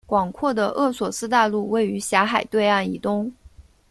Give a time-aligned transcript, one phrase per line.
[0.07, 3.31] 广阔的厄索斯大陆位于狭海对岸以东。